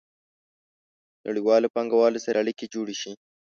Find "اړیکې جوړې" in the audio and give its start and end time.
2.43-2.95